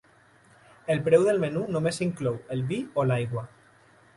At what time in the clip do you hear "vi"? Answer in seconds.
2.73-2.81